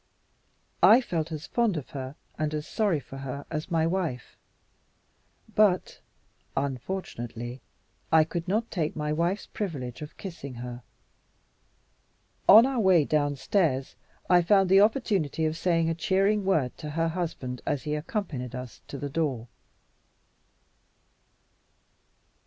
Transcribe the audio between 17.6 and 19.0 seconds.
as he accompanied us to